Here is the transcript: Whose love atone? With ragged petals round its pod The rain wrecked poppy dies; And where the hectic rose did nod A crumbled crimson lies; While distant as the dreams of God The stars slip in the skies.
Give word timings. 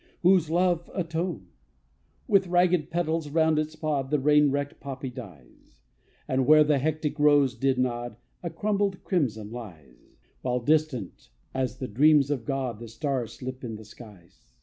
Whose 0.23 0.49
love 0.49 0.89
atone? 0.95 1.49
With 2.27 2.47
ragged 2.47 2.89
petals 2.89 3.29
round 3.29 3.59
its 3.59 3.75
pod 3.75 4.09
The 4.09 4.17
rain 4.17 4.49
wrecked 4.49 4.79
poppy 4.79 5.11
dies; 5.11 5.77
And 6.27 6.47
where 6.47 6.63
the 6.63 6.79
hectic 6.79 7.19
rose 7.19 7.53
did 7.53 7.77
nod 7.77 8.15
A 8.41 8.49
crumbled 8.49 9.03
crimson 9.03 9.51
lies; 9.51 10.17
While 10.41 10.61
distant 10.61 11.29
as 11.53 11.77
the 11.77 11.87
dreams 11.87 12.31
of 12.31 12.45
God 12.45 12.79
The 12.79 12.87
stars 12.87 13.33
slip 13.33 13.63
in 13.63 13.75
the 13.75 13.85
skies. 13.85 14.55